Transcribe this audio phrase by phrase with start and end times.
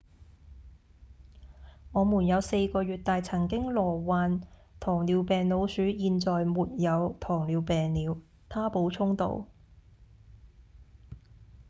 [1.93, 4.41] 「我們有4個月大曾經罹患
[4.79, 8.17] 糖尿病老鼠現在沒有糖尿病了」
[8.49, 9.45] 他補充道